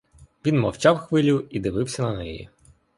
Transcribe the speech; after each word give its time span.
Він 0.45 0.59
мовчав 0.59 0.97
хвилю 0.97 1.47
і 1.49 1.59
дивився 1.59 2.03
на 2.03 2.13
неї. 2.17 2.49